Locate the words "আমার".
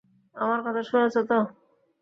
0.35-0.59